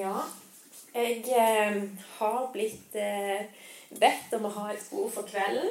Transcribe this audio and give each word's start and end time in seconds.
Ja, 0.00 0.24
jeg 0.94 1.24
eh, 1.36 1.82
har 2.18 2.48
blitt 2.54 2.94
eh, 2.96 3.46
bedt 4.00 4.32
om 4.38 4.46
å 4.48 4.52
ha 4.54 4.70
et 4.72 4.86
ord 4.96 5.10
for 5.12 5.28
kvelden. 5.28 5.70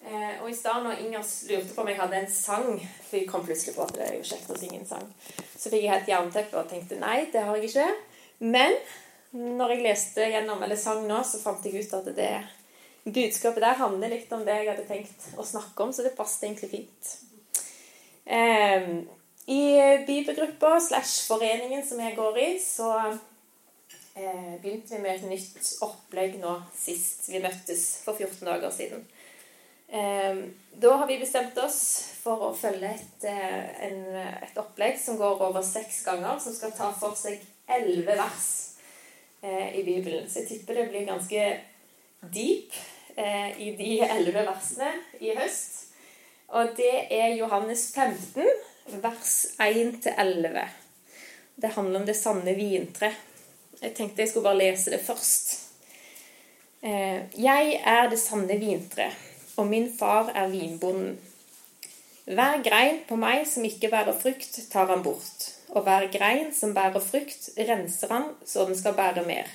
Eh, 0.00 0.40
og 0.40 0.48
i 0.50 0.56
stad 0.56 0.82
når 0.82 1.02
Inger 1.04 1.26
lurte 1.50 1.74
på 1.76 1.82
om 1.82 1.90
jeg 1.90 1.98
hadde 1.98 2.16
en 2.16 2.30
sang 2.32 2.68
For 2.80 3.18
jeg 3.18 3.26
kom 3.28 3.42
plutselig 3.44 3.74
på 3.76 3.84
at 3.84 3.90
det 3.98 4.06
er 4.06 4.14
jo 4.16 4.24
kjekt 4.30 4.48
å 4.48 4.56
synge 4.56 4.80
en 4.80 4.88
sang. 4.88 5.06
Så 5.52 5.68
fikk 5.68 5.84
jeg 5.84 5.92
helt 5.92 6.08
jernteppe 6.08 6.56
og 6.56 6.70
tenkte 6.72 6.98
nei, 7.00 7.26
det 7.32 7.44
har 7.44 7.60
jeg 7.60 7.68
ikke. 7.68 7.86
Men 8.40 8.74
når 9.36 9.74
jeg 9.76 9.84
leste 9.84 10.30
gjennom, 10.32 10.62
eller 10.64 10.80
sang 10.80 11.04
nå, 11.06 11.20
så 11.22 11.38
fant 11.42 11.68
jeg 11.68 11.84
ut 11.84 11.96
at 12.00 12.08
det 12.16 12.32
budskapet 13.04 13.62
der 13.62 13.78
handler 13.78 14.12
litt 14.12 14.32
om 14.34 14.42
det 14.46 14.56
jeg 14.56 14.70
hadde 14.72 14.88
tenkt 14.88 15.28
å 15.38 15.46
snakke 15.46 15.84
om, 15.84 15.92
så 15.92 16.04
det 16.04 16.16
passet 16.16 16.48
egentlig 16.48 16.72
fint. 16.72 17.12
Eh, 18.24 18.88
I 19.52 19.62
bibelgruppa 20.08 20.78
slash 20.88 21.28
foreningen 21.28 21.84
som 21.86 22.00
jeg 22.02 22.16
går 22.18 22.40
i, 22.40 22.50
så 22.64 22.90
eh, 24.14 24.56
begynte 24.62 24.96
vi 24.96 25.02
med 25.02 25.16
et 25.16 25.28
nytt 25.30 25.72
opplegg 25.86 26.38
nå 26.40 26.56
sist 26.76 27.28
vi 27.30 27.42
møttes 27.42 27.86
for 28.04 28.18
14 28.18 28.46
dager 28.48 28.74
siden. 28.74 29.04
Eh, 29.90 30.42
da 30.82 30.94
har 30.96 31.06
vi 31.10 31.18
bestemt 31.18 31.58
oss 31.58 31.80
for 32.20 32.50
å 32.50 32.52
følge 32.54 32.92
et, 32.94 33.24
eh, 33.26 33.86
en, 33.88 34.02
et 34.46 34.60
opplegg 34.60 34.98
som 35.00 35.18
går 35.18 35.42
over 35.48 35.64
seks 35.66 36.04
ganger, 36.06 36.38
som 36.38 36.54
skal 36.54 36.74
ta 36.76 36.92
for 36.94 37.18
seg 37.18 37.42
elleve 37.70 38.16
vers 38.18 38.48
eh, 39.42 39.76
i 39.80 39.84
Bibelen. 39.86 40.28
Så 40.30 40.42
jeg 40.42 40.48
tipper 40.48 40.78
det 40.78 40.88
blir 40.92 41.08
ganske 41.08 41.44
deep 42.30 42.76
eh, 43.16 43.56
i 43.58 43.72
de 43.78 43.92
elleve 44.06 44.44
versene 44.48 44.92
i 45.20 45.34
høst. 45.38 45.78
Og 46.50 46.74
det 46.76 47.06
er 47.14 47.36
Johannes 47.38 47.88
15, 47.94 48.46
vers 49.02 49.34
1-11. 49.62 50.62
Det 51.60 51.74
handler 51.76 52.00
om 52.00 52.06
det 52.06 52.16
sanne 52.18 52.54
vintre. 52.58 53.12
Jeg 53.80 53.94
tenkte 53.96 54.22
jeg 54.22 54.30
skulle 54.30 54.50
bare 54.50 54.60
lese 54.60 54.92
det 54.92 55.00
først. 55.00 55.54
Eh, 56.82 57.22
jeg 57.36 57.80
er 57.84 58.08
det 58.08 58.18
sanne 58.20 58.56
vintre, 58.60 59.10
og 59.56 59.66
min 59.68 59.88
far 59.98 60.32
er 60.34 60.48
vinbonden. 60.52 61.18
Hver 62.30 62.60
grein 62.62 63.00
på 63.08 63.16
meg 63.18 63.46
som 63.48 63.64
ikke 63.64 63.90
bærer 63.90 64.16
frukt, 64.16 64.60
tar 64.70 64.86
han 64.92 65.02
bort. 65.02 65.48
Og 65.74 65.82
hver 65.86 66.06
grein 66.12 66.52
som 66.54 66.74
bærer 66.74 67.02
frukt, 67.02 67.50
renser 67.56 68.12
han 68.12 68.28
så 68.46 68.66
den 68.68 68.78
skal 68.78 68.94
bære 68.94 69.24
mer. 69.26 69.48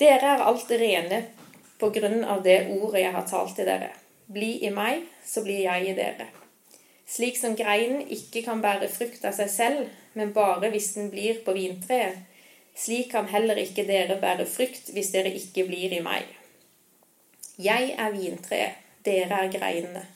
Dere 0.00 0.34
er 0.34 0.42
alt 0.48 0.70
rene 0.70 1.20
på 1.78 1.90
grunn 1.94 2.24
av 2.24 2.42
det 2.42 2.64
ordet 2.74 3.04
jeg 3.04 3.14
har 3.14 3.28
talt 3.28 3.54
til 3.56 3.68
dere. 3.68 3.92
Bli 4.26 4.64
i 4.66 4.72
meg, 4.74 5.04
så 5.26 5.44
blir 5.44 5.62
jeg 5.66 5.90
i 5.90 5.96
dere. 5.96 6.26
Slik 7.06 7.36
som 7.36 7.54
greinen 7.56 8.02
ikke 8.10 8.42
kan 8.46 8.62
bære 8.64 8.88
frukt 8.90 9.24
av 9.28 9.36
seg 9.36 9.50
selv, 9.52 9.90
men 10.14 10.32
bare 10.34 10.72
hvis 10.72 10.94
den 10.96 11.10
blir 11.12 11.42
på 11.44 11.54
vintreet, 11.54 12.24
slik 12.76 13.10
kan 13.12 13.28
heller 13.30 13.58
ikke 13.60 13.86
dere 13.86 14.18
bære 14.20 14.46
frykt 14.50 14.90
hvis 14.94 15.12
dere 15.14 15.32
ikke 15.34 15.66
blir 15.68 15.94
i 15.94 16.02
meg. 16.04 16.26
Jeg 17.58 17.94
er 17.98 18.10
vintreet, 18.10 18.80
dere 19.06 19.44
er 19.44 19.52
greinene. 19.52 20.06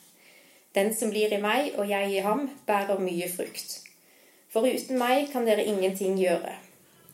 Den 0.75 0.91
som 0.95 1.09
blir 1.09 1.31
i 1.33 1.41
meg 1.41 1.77
og 1.79 1.89
jeg 1.89 2.11
i 2.13 2.23
ham, 2.25 2.49
bærer 2.67 2.99
mye 3.01 3.29
frukt. 3.31 3.79
For 4.51 4.65
uten 4.65 4.99
meg 4.99 5.29
kan 5.31 5.47
dere 5.47 5.65
ingenting 5.65 6.17
gjøre. 6.19 6.55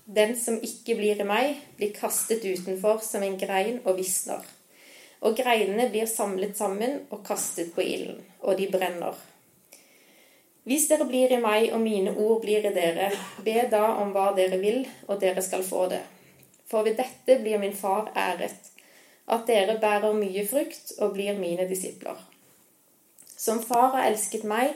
Den 0.06 0.36
som 0.38 0.58
ikke 0.62 0.98
blir 0.98 1.22
i 1.22 1.28
meg, 1.28 1.62
blir 1.78 1.94
kastet 1.96 2.46
utenfor 2.46 3.02
som 3.04 3.24
en 3.26 3.38
grein 3.40 3.80
og 3.86 3.98
visner. 3.98 4.44
Og 5.26 5.38
greinene 5.38 5.88
blir 5.90 6.10
samlet 6.10 6.58
sammen 6.58 7.00
og 7.10 7.24
kastet 7.26 7.74
på 7.74 7.82
ilden, 7.82 8.20
og 8.42 8.60
de 8.60 8.68
brenner. 8.72 9.16
Hvis 10.66 10.88
dere 10.90 11.06
blir 11.06 11.30
i 11.30 11.38
meg 11.42 11.68
og 11.78 11.82
mine 11.84 12.16
ord 12.18 12.40
blir 12.42 12.66
i 12.66 12.74
dere, 12.74 13.12
be 13.46 13.68
da 13.70 13.84
om 14.02 14.14
hva 14.16 14.32
dere 14.38 14.58
vil, 14.58 14.82
og 15.06 15.20
dere 15.22 15.44
skal 15.46 15.62
få 15.66 15.86
det. 15.92 16.02
For 16.66 16.82
ved 16.88 16.98
dette 16.98 17.38
blir 17.44 17.62
min 17.62 17.76
far 17.78 18.10
æret, 18.18 18.72
at 19.30 19.46
dere 19.46 19.78
bærer 19.82 20.18
mye 20.18 20.46
frukt 20.50 20.96
og 20.98 21.14
blir 21.14 21.38
mine 21.38 21.68
disipler. 21.70 22.18
Som 23.38 23.62
far 23.62 23.92
har 23.94 24.10
elsket 24.10 24.46
meg, 24.50 24.74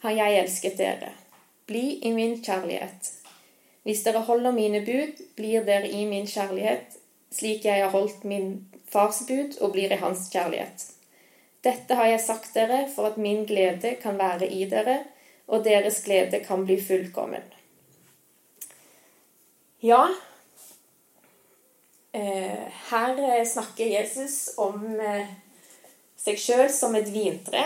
har 0.00 0.16
jeg 0.16 0.38
elsket 0.40 0.78
dere. 0.80 1.12
Bli 1.68 1.98
i 2.08 2.12
min 2.16 2.38
kjærlighet. 2.40 3.10
Hvis 3.84 4.04
dere 4.06 4.22
holder 4.24 4.56
mine 4.56 4.80
bud, 4.86 5.20
blir 5.36 5.66
dere 5.68 5.90
i 5.90 6.06
min 6.08 6.26
kjærlighet, 6.26 6.96
slik 7.30 7.66
jeg 7.68 7.82
har 7.82 7.92
holdt 7.92 8.24
min 8.24 8.64
fars 8.88 9.20
bud 9.28 9.58
og 9.60 9.74
blir 9.76 9.92
i 9.92 10.00
hans 10.00 10.30
kjærlighet. 10.32 10.86
Dette 11.66 11.98
har 11.98 12.08
jeg 12.08 12.24
sagt 12.24 12.54
dere 12.54 12.86
for 12.94 13.10
at 13.10 13.20
min 13.20 13.44
glede 13.44 13.96
kan 14.00 14.18
være 14.18 14.48
i 14.48 14.64
dere, 14.70 14.98
og 15.46 15.64
deres 15.64 16.02
glede 16.04 16.40
kan 16.44 16.64
bli 16.66 16.76
fullkommen. 16.82 17.44
Ja, 19.80 20.08
eh, 22.12 22.66
her 22.90 23.44
snakker 23.44 23.86
Jesus 23.86 24.54
om 24.58 25.00
eh, 25.00 25.28
seg 26.16 26.40
sjøl 26.40 26.70
som 26.72 26.96
et 26.98 27.12
vintre. 27.14 27.62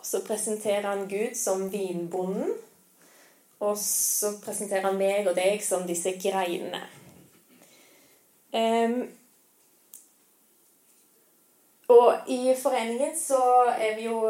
Og 0.00 0.06
så 0.06 0.22
presenterer 0.24 0.88
han 0.88 1.08
Gud 1.10 1.36
som 1.36 1.66
vinbonden. 1.72 2.54
Og 3.60 3.76
så 3.78 4.32
presenterer 4.40 4.88
han 4.88 4.96
meg 4.96 5.28
og 5.28 5.36
deg 5.36 5.60
som 5.64 5.84
disse 5.88 6.14
greinene. 6.16 6.80
Og 11.90 12.30
i 12.30 12.54
foreningen 12.54 13.16
så 13.18 13.40
er 13.72 13.96
vi 13.96 14.06
jo 14.06 14.20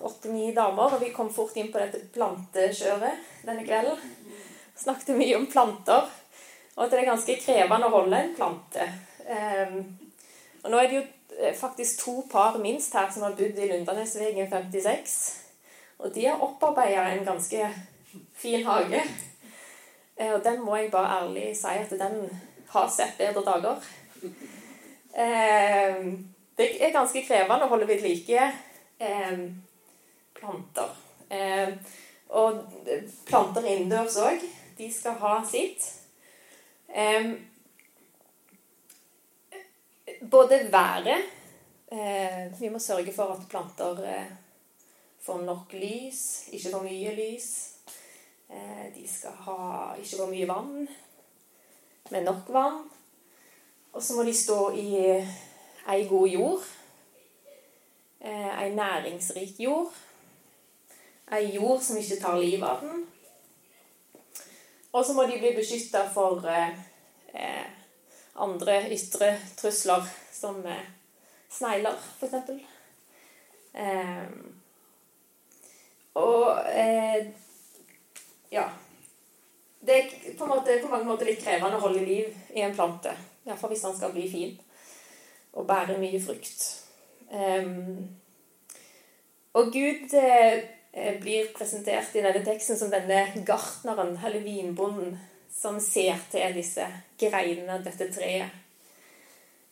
åtte-ni 0.00 0.54
damer, 0.56 0.94
og 0.94 1.02
vi 1.02 1.12
kom 1.12 1.28
fort 1.32 1.56
inn 1.60 1.68
på 1.72 1.80
dette 1.82 2.06
plantekjøret 2.14 3.44
denne 3.44 3.66
kvelden. 3.66 4.00
Snakket 4.80 5.18
mye 5.18 5.36
om 5.36 5.48
planter, 5.52 6.08
og 6.76 6.84
at 6.86 6.94
det 6.94 7.02
er 7.02 7.10
ganske 7.10 7.36
krevende 7.42 7.90
å 7.90 7.92
holde 7.92 8.22
en 8.22 8.32
plante. 8.38 8.86
Um, 9.28 9.82
og 10.62 10.72
nå 10.72 10.80
er 10.80 10.88
det 10.88 10.96
jo 11.00 11.04
faktisk 11.60 12.00
to 12.04 12.16
par 12.30 12.56
minst 12.60 12.96
her 12.96 13.12
som 13.12 13.26
har 13.26 13.36
bodd 13.36 13.60
i 13.60 13.68
Lundanesvegen 13.68 14.48
56. 14.48 15.18
Og 16.00 16.14
de 16.14 16.24
har 16.24 16.40
opparbeida 16.40 17.04
en 17.12 17.24
ganske 17.24 17.68
fin 18.40 18.64
hage. 18.64 19.04
Og 20.20 20.40
den 20.44 20.60
må 20.64 20.76
jeg 20.76 20.90
bare 20.92 21.20
ærlig 21.20 21.52
si 21.56 21.76
at 21.84 21.92
den 22.00 22.22
har 22.72 22.88
sett 22.92 23.16
bedre 23.20 23.44
dager. 23.44 23.88
Det 26.60 26.74
er 26.84 26.92
ganske 26.92 27.22
krevende 27.24 27.64
å 27.64 27.70
holde 27.72 27.86
ved 27.88 28.02
like 28.04 28.48
planter. 30.36 30.90
Og 32.36 32.58
planter 33.24 33.64
innendørs 33.64 34.18
òg. 34.20 34.44
De 34.76 34.88
skal 34.92 35.16
ha 35.22 35.38
sitt. 35.48 35.86
Både 40.20 40.60
været 40.72 41.24
Vi 42.60 42.68
må 42.68 42.78
sørge 42.78 43.12
for 43.16 43.32
at 43.32 43.48
planter 43.48 44.04
får 45.24 45.42
nok 45.48 45.72
lys, 45.80 46.48
ikke 46.52 46.74
for 46.74 46.84
mye 46.84 47.16
lys. 47.16 47.50
De 48.94 49.08
skal 49.08 49.32
ha 49.48 49.60
ikke 49.96 50.16
for 50.18 50.28
mye 50.28 50.48
vann, 50.48 50.88
men 52.12 52.28
nok 52.28 52.52
vann. 52.52 52.82
Og 53.96 54.02
så 54.02 54.16
må 54.16 54.28
de 54.28 54.34
stå 54.36 54.58
i 54.76 54.90
ei 55.92 56.06
god 56.08 56.28
jord. 56.28 56.68
Ei 58.20 58.74
næringsrik 58.74 59.60
jord. 59.60 59.92
Ei 61.32 61.54
jord 61.54 61.80
som 61.80 61.96
ikke 61.96 62.20
tar 62.20 62.38
livet 62.38 62.68
av 62.68 62.84
den. 62.84 63.06
Og 64.92 65.04
så 65.04 65.14
må 65.14 65.24
de 65.26 65.38
bli 65.38 65.52
beskytta 65.54 66.02
for 66.10 66.42
eh, 66.50 67.66
andre 68.34 68.80
ytre 68.90 69.36
trusler, 69.56 70.06
som 70.32 70.58
eh, 70.66 70.88
snegler, 71.50 71.94
f.eks. 72.18 72.34
Eh, 73.74 74.24
og 76.18 76.58
eh, 76.74 77.30
ja. 78.50 78.66
Det 79.80 79.96
er 79.96 80.10
på, 80.38 80.46
måte, 80.46 80.80
på, 80.82 80.90
mange 80.90 81.06
måter 81.08 81.30
litt 81.30 81.40
krevende 81.44 81.78
å 81.78 81.86
holde 81.86 82.02
liv 82.04 82.34
i 82.52 82.64
en 82.66 82.74
plante. 82.74 83.14
Iallfall 83.46 83.72
hvis 83.72 83.86
den 83.86 83.96
skal 83.96 84.12
bli 84.12 84.26
fin 84.28 84.58
og 85.52 85.66
bærer 85.66 85.98
mye 85.98 86.20
frukt. 86.22 86.66
Og 89.52 89.72
Gud 89.72 90.14
eh, 90.14 91.20
blir 91.20 91.48
presentert 91.56 92.14
i 92.14 92.22
denne 92.22 92.44
teksten 92.46 92.78
som 92.78 92.90
denne 92.92 93.24
gartneren, 93.46 94.14
eller 94.24 94.44
vinbonden, 94.44 95.16
som 95.50 95.80
ser 95.82 96.20
til 96.30 96.54
disse 96.54 96.86
greinene 97.18 97.74
av 97.78 97.82
dette 97.86 98.06
treet. 98.14 98.50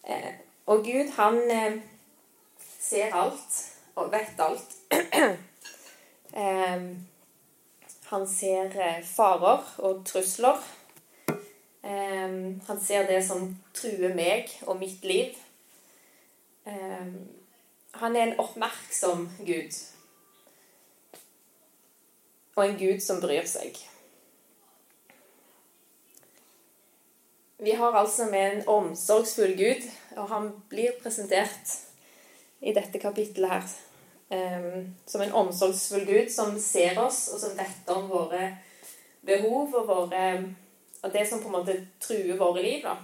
Eh, 0.02 0.32
og 0.66 0.82
Gud, 0.84 1.12
han 1.14 1.38
eh, 1.54 1.78
ser 2.58 3.14
alt 3.14 3.60
og 3.94 4.10
vet 4.12 4.42
alt. 4.42 4.74
han 8.08 8.26
ser 8.28 9.02
farer 9.04 9.64
og 9.84 10.04
trusler. 10.06 10.58
Han 11.82 12.80
ser 12.84 13.06
det 13.08 13.22
som 13.26 13.56
truer 13.74 14.14
meg 14.16 14.52
og 14.66 14.78
mitt 14.80 15.04
liv. 15.08 15.34
Han 16.68 18.16
er 18.16 18.26
en 18.26 18.40
oppmerksom 18.40 19.28
Gud. 19.46 19.78
Og 22.56 22.64
en 22.66 22.76
Gud 22.80 23.00
som 23.02 23.22
bryr 23.22 23.46
seg. 23.48 23.78
vi 27.58 27.72
har 27.72 27.92
altså 27.92 28.26
med 28.26 28.52
en 28.52 28.68
omsorgsfull 28.68 29.56
Gud, 29.56 29.82
og 30.16 30.28
han 30.28 30.50
blir 30.70 30.94
presentert 31.02 31.74
i 32.60 32.72
dette 32.74 33.00
kapittelet 33.02 33.50
her 33.50 33.66
um, 34.30 34.94
som 35.06 35.22
en 35.22 35.34
omsorgsfull 35.42 36.06
Gud 36.06 36.30
som 36.30 36.54
ser 36.62 36.98
oss, 37.02 37.26
og 37.34 37.42
som 37.42 37.56
vet 37.58 37.90
om 37.94 38.06
våre 38.10 38.52
behov 39.26 39.74
og, 39.74 39.88
våre, 39.88 40.24
og 41.02 41.12
det 41.12 41.26
som 41.28 41.42
på 41.42 41.50
en 41.50 41.56
måte 41.58 41.76
truer 42.02 42.38
våre 42.38 42.62
liv. 42.62 42.86
da, 42.86 42.94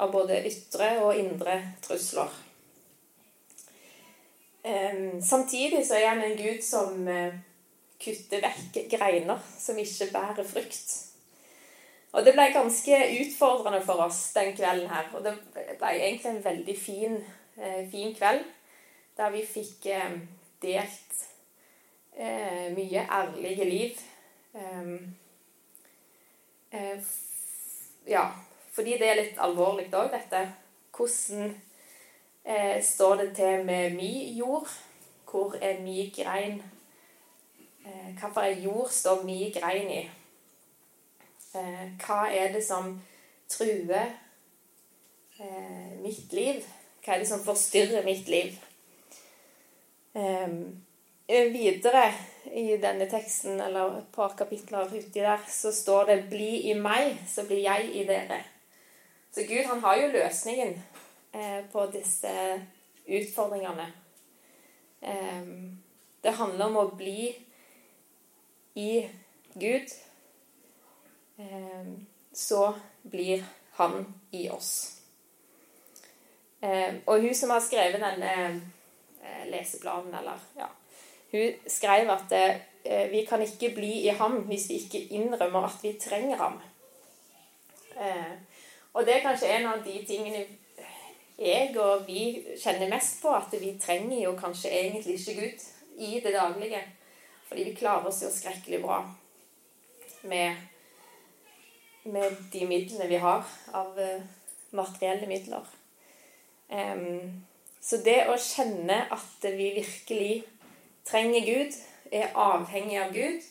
Av 0.00 0.12
både 0.12 0.40
ytre 0.48 0.94
og 1.04 1.18
indre 1.20 1.58
trusler. 1.84 2.32
Um, 4.62 5.22
samtidig 5.22 5.86
så 5.86 5.98
er 5.98 6.12
han 6.12 6.22
en 6.22 6.36
Gud 6.38 6.62
som 6.62 7.08
uh, 7.08 7.34
kutter 8.02 8.42
vekk 8.44 8.84
greiner 8.92 9.40
som 9.58 9.78
ikke 9.78 10.10
bærer 10.12 10.46
frukt. 10.46 10.92
Og 12.12 12.26
det 12.26 12.34
ble 12.36 12.50
ganske 12.52 12.98
utfordrende 13.22 13.80
for 13.86 14.04
oss 14.04 14.20
den 14.36 14.52
kvelden 14.56 14.90
her. 14.90 15.08
Og 15.16 15.24
det 15.24 15.36
ble 15.54 15.92
egentlig 15.96 16.30
en 16.30 16.44
veldig 16.44 16.76
fin, 16.78 17.16
eh, 17.56 17.88
fin 17.90 18.14
kveld 18.14 18.44
der 19.16 19.30
vi 19.32 19.44
fikk 19.46 19.86
eh, 19.92 20.18
delt 20.62 21.24
eh, 22.16 22.68
mye 22.76 23.06
ærlige 23.08 23.64
liv. 23.64 24.02
Eh, 24.54 24.92
eh, 26.72 27.10
ja, 28.08 28.26
fordi 28.72 28.98
det 29.00 29.08
er 29.08 29.20
litt 29.20 29.40
alvorlig 29.40 29.88
òg, 29.92 30.12
dette. 30.12 30.44
Hvordan 30.92 31.54
eh, 32.44 32.82
står 32.84 33.14
det 33.14 33.36
til 33.36 33.64
med 33.64 33.94
mi 33.94 34.32
jord? 34.38 34.68
Hvor 35.30 35.56
er 35.60 35.80
mi 35.80 36.12
grein? 36.16 36.62
Hvilken 37.82 38.62
jord 38.62 38.88
står 38.90 39.22
mi 39.24 39.50
grein 39.50 39.90
i? 39.90 40.02
Eh, 41.54 41.88
hva 42.00 42.26
er 42.32 42.52
det 42.52 42.62
som 42.64 42.94
truer 43.48 44.06
eh, 45.40 45.96
mitt 46.00 46.32
liv? 46.32 46.62
Hva 47.04 47.14
er 47.14 47.24
det 47.24 47.28
som 47.28 47.42
forstyrrer 47.44 48.04
mitt 48.06 48.28
liv? 48.28 48.54
Ehm, 50.14 50.82
eh, 51.26 51.52
videre 51.52 52.12
i 52.52 52.76
denne 52.76 53.08
teksten, 53.10 53.60
eller 53.60 53.98
et 53.98 54.08
par 54.14 54.34
kapitler 54.38 54.88
uti 54.92 55.20
der, 55.20 55.44
så 55.48 55.72
står 55.72 56.04
det 56.04 56.24
'Bli 56.30 56.70
i 56.70 56.74
meg, 56.74 57.18
så 57.28 57.46
blir 57.46 57.62
jeg 57.62 57.90
i 57.94 58.06
dere'. 58.06 58.44
Så 59.32 59.40
Gud 59.48 59.64
han 59.64 59.80
har 59.80 59.96
jo 59.96 60.08
løsningen 60.08 60.68
eh, 60.68 61.01
på 61.72 61.86
disse 61.94 62.32
utfordringene. 63.08 63.86
Ehm, 65.00 65.78
det 66.22 66.34
handler 66.36 66.66
om 66.66 66.76
å 66.76 66.90
bli 66.96 67.30
i 68.76 68.90
Gud 69.54 69.94
Ehm, 71.50 72.06
så 72.32 72.74
blir 73.02 73.44
han 73.70 74.14
i 74.30 74.50
oss. 74.50 75.00
Ehm, 76.60 77.00
og 77.06 77.20
hun 77.20 77.34
som 77.34 77.50
har 77.50 77.60
skrevet 77.60 78.00
denne 78.00 78.60
eh, 79.22 79.46
leseplanen, 79.50 80.14
eller 80.14 80.38
ja 80.56 80.68
Hun 81.32 81.52
skrev 81.66 82.10
at 82.10 82.32
eh, 82.32 83.10
vi 83.10 83.24
kan 83.24 83.42
ikke 83.42 83.74
bli 83.74 83.92
i 84.04 84.08
ham 84.08 84.42
hvis 84.46 84.68
vi 84.68 84.74
ikke 84.74 85.06
innrømmer 85.16 85.64
at 85.64 85.78
vi 85.82 85.92
trenger 86.00 86.36
ham. 86.36 86.60
Og 88.92 89.06
det 89.06 89.14
er 89.14 89.22
kanskje 89.22 89.48
en 89.48 89.66
av 89.66 89.84
de 89.84 90.04
tingene 90.06 90.44
jeg 91.38 91.76
og 91.80 92.06
vi 92.06 92.24
kjenner 92.60 92.90
mest 92.92 93.22
på, 93.22 93.32
at 93.34 93.54
vi 93.60 93.76
trenger 93.80 94.18
jo 94.24 94.34
kanskje 94.38 94.70
egentlig 94.70 95.18
ikke 95.18 95.38
Gud 95.40 95.64
i 96.02 96.20
det 96.24 96.34
daglige. 96.34 96.82
Fordi 97.48 97.64
vi 97.68 97.78
klarer 97.78 98.08
oss 98.08 98.22
jo 98.24 98.30
skrekkelig 98.32 98.82
bra 98.84 99.02
med 100.22 100.68
med 102.04 102.36
de 102.52 102.66
midlene 102.66 103.06
vi 103.06 103.16
har 103.22 103.46
av 103.72 103.98
eh, 104.00 104.22
materielle 104.70 105.26
midler. 105.26 105.66
Um, 106.68 107.44
så 107.80 107.98
det 108.02 108.24
å 108.30 108.38
kjenne 108.40 109.04
at 109.12 109.46
vi 109.56 109.72
virkelig 109.76 110.42
trenger 111.06 111.46
Gud, 111.46 111.76
er 112.12 112.34
avhengig 112.36 112.98
av 113.00 113.12
Gud, 113.14 113.44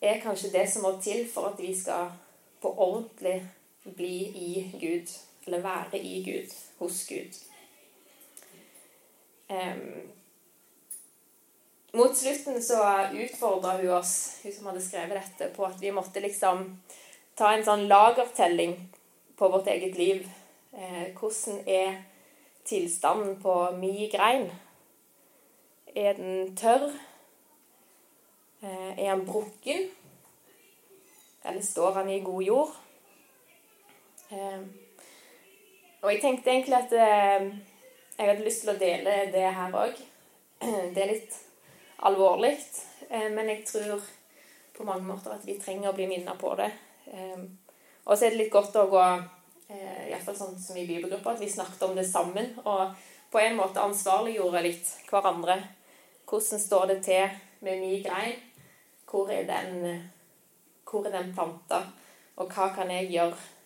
er 0.00 0.20
kanskje 0.22 0.52
det 0.54 0.64
som 0.72 0.86
må 0.86 0.94
til 1.02 1.26
for 1.28 1.50
at 1.50 1.60
vi 1.60 1.74
skal 1.76 2.12
på 2.62 2.72
ordentlig 2.72 3.40
bli 3.96 4.14
i 4.36 4.52
Gud. 4.80 5.10
Eller 5.46 5.64
være 5.64 5.98
i 5.98 6.22
Gud, 6.24 6.54
hos 6.78 7.06
Gud. 7.08 7.38
Um, 9.50 10.10
mot 11.92 12.16
slutten 12.16 12.62
så 12.62 12.82
utfordra 13.12 13.76
hun 13.80 13.88
oss, 13.98 14.40
hun 14.42 14.52
som 14.52 14.68
hadde 14.70 14.84
skrevet 14.84 15.18
dette, 15.18 15.50
på 15.56 15.66
at 15.66 15.80
vi 15.82 15.90
måtte 15.90 16.22
liksom 16.22 16.66
ta 17.34 17.54
en 17.54 17.64
sånn 17.66 17.88
lagertelling 17.90 18.76
på 19.40 19.48
vårt 19.48 19.70
eget 19.72 19.96
liv. 19.98 20.28
Eh, 20.72 21.10
hvordan 21.18 21.62
er 21.66 22.02
tilstanden 22.68 23.40
på 23.42 23.54
mi 23.80 24.06
grein? 24.12 24.50
Er 25.96 26.14
den 26.14 26.52
tørr? 26.56 26.92
Eh, 28.62 28.92
er 28.98 29.16
den 29.16 29.26
brukken? 29.26 29.88
Eller 31.44 31.62
står 31.62 31.94
den 31.98 32.12
i 32.14 32.20
god 32.20 32.42
jord? 32.42 32.76
Eh, 34.30 34.60
og 36.00 36.12
jeg 36.12 36.22
tenkte 36.22 36.52
egentlig 36.52 36.78
at 36.78 36.92
eh, 36.96 37.50
jeg 38.16 38.28
hadde 38.28 38.44
lyst 38.44 38.64
til 38.64 38.72
å 38.72 38.80
dele 38.80 39.16
det 39.32 39.46
her 39.56 39.76
òg. 39.76 40.00
Det 40.94 41.00
er 41.00 41.12
litt 41.12 41.36
alvorlig, 42.04 42.54
eh, 43.08 43.28
men 43.32 43.48
jeg 43.52 43.66
tror 43.68 44.00
på 44.76 44.86
mange 44.88 45.04
måter 45.04 45.34
at 45.34 45.44
vi 45.44 45.58
trenger 45.60 45.90
å 45.90 45.96
bli 45.96 46.06
minnet 46.08 46.40
på 46.40 46.54
det. 46.56 46.70
Ehm, 47.12 47.44
og 48.04 48.16
så 48.16 48.26
er 48.26 48.32
det 48.32 48.40
litt 48.40 48.52
godt 48.52 48.76
å 48.80 48.86
gå 48.88 49.02
eh, 49.02 50.08
Iallfall 50.08 50.38
sånn 50.38 50.56
som 50.60 50.78
i 50.80 50.86
bibelgruppa, 50.88 51.34
at 51.34 51.42
vi 51.42 51.50
snakket 51.52 51.84
om 51.84 51.96
det 51.98 52.06
sammen. 52.08 52.52
Og 52.64 52.94
på 53.30 53.42
en 53.42 53.58
måte 53.58 53.82
ansvarliggjorde 53.84 54.64
litt 54.64 54.88
hverandre. 55.10 55.58
Hvordan 56.30 56.62
står 56.64 56.86
det 56.92 56.98
til 57.04 57.36
med 57.66 57.82
min 57.82 58.00
grein? 58.04 58.40
Hvor 59.10 59.30
er 59.32 59.44
den, 59.48 60.04
hvor 60.88 61.06
er 61.06 61.16
den 61.18 61.32
planta? 61.36 61.82
Og 62.40 62.48
hva 62.48 62.70
kan 62.74 62.90
jeg 62.94 63.10
gjøre 63.12 63.36
eh, 63.36 63.59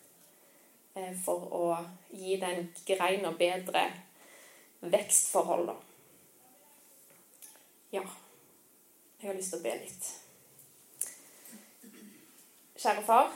for 1.25 1.47
å 1.51 1.65
gi 2.15 2.37
den 2.39 2.69
greina 2.87 3.31
bedre 3.35 3.89
vekstforhold, 4.79 5.67
da? 5.67 5.75
Ja. 7.97 8.05
Jeg 9.19 9.29
har 9.29 9.37
lyst 9.39 9.55
til 9.55 9.59
å 9.59 9.65
be 9.65 9.73
litt. 9.79 10.07
Kjære 12.75 13.03
far, 13.07 13.31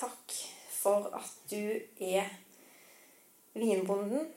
takk 0.00 0.34
for 0.72 1.10
at 1.18 1.32
du 1.50 1.74
er 2.00 2.30
vinbonden 3.58 4.28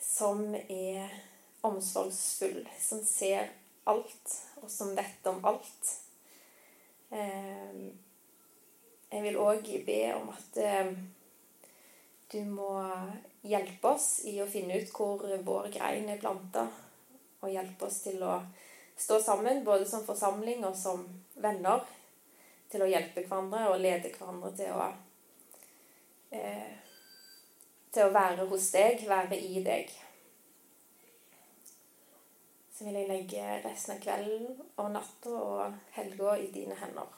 som 0.00 0.54
er 0.54 1.10
omsorgsfull, 1.66 2.62
som 2.80 3.02
ser 3.04 3.50
alt, 3.90 4.34
og 4.62 4.70
som 4.70 4.94
vet 4.96 5.26
om 5.28 5.42
alt. 5.50 5.90
Ehm, 7.10 7.90
jeg 9.10 9.24
vil 9.26 9.38
òg 9.42 9.68
be 9.86 10.00
om 10.14 10.30
at 10.32 10.60
ehm, 10.62 10.94
du 12.32 12.42
må 12.44 12.72
hjelpe 13.48 13.94
oss 13.94 14.20
i 14.28 14.36
å 14.42 14.48
finne 14.48 14.80
ut 14.80 14.90
hvor 14.92 15.24
vår 15.44 15.70
grein 15.72 16.08
er 16.12 16.20
planta, 16.20 16.66
og 17.40 17.52
hjelpe 17.52 17.86
oss 17.86 18.02
til 18.04 18.22
å 18.26 18.40
stå 18.98 19.20
sammen, 19.22 19.62
både 19.64 19.86
som 19.86 20.04
forsamling 20.04 20.64
og 20.66 20.76
som 20.76 21.04
venner 21.38 21.84
til 22.68 22.84
å 22.84 22.90
hjelpe 22.90 23.24
hverandre 23.24 23.68
og 23.70 23.80
lede 23.80 24.10
hverandre 24.12 24.52
til 24.58 24.74
å 24.74 24.90
eh, 26.34 26.76
Til 27.88 28.04
å 28.04 28.12
være 28.12 28.44
hos 28.50 28.66
deg, 28.74 29.00
være 29.08 29.36
i 29.40 29.62
deg. 29.64 29.88
Så 32.76 32.84
vil 32.84 32.98
jeg 33.00 33.08
legge 33.08 33.54
resten 33.64 33.94
av 33.94 34.02
kvelden 34.02 34.58
og 34.76 34.90
natta 34.92 35.32
og 35.32 35.78
helga 35.96 36.34
i 36.36 36.50
dine 36.52 36.76
hender. 36.76 37.08